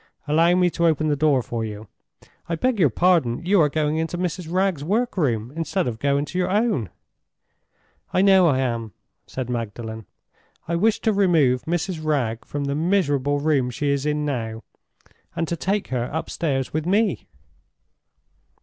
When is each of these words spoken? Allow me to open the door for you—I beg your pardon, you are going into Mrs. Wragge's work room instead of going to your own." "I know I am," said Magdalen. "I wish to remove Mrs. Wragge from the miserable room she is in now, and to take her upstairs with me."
Allow 0.27 0.55
me 0.55 0.71
to 0.71 0.87
open 0.87 1.09
the 1.09 1.15
door 1.15 1.43
for 1.43 1.63
you—I 1.63 2.55
beg 2.55 2.79
your 2.79 2.89
pardon, 2.89 3.45
you 3.45 3.61
are 3.61 3.69
going 3.69 3.97
into 3.99 4.17
Mrs. 4.17 4.51
Wragge's 4.51 4.83
work 4.83 5.15
room 5.15 5.53
instead 5.55 5.87
of 5.87 5.99
going 5.99 6.25
to 6.25 6.39
your 6.39 6.49
own." 6.49 6.89
"I 8.11 8.23
know 8.23 8.47
I 8.47 8.57
am," 8.57 8.93
said 9.27 9.47
Magdalen. 9.47 10.07
"I 10.67 10.75
wish 10.75 10.99
to 11.01 11.13
remove 11.13 11.65
Mrs. 11.65 12.03
Wragge 12.03 12.45
from 12.45 12.63
the 12.65 12.73
miserable 12.73 13.37
room 13.39 13.69
she 13.69 13.91
is 13.91 14.07
in 14.07 14.25
now, 14.25 14.63
and 15.35 15.47
to 15.47 15.55
take 15.55 15.89
her 15.89 16.09
upstairs 16.11 16.73
with 16.73 16.87
me." 16.87 17.27